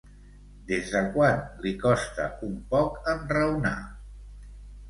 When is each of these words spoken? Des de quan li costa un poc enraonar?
Des 0.71 0.87
de 0.93 1.01
quan 1.17 1.43
li 1.65 1.73
costa 1.85 2.27
un 2.49 2.57
poc 2.75 2.99
enraonar? 3.15 3.75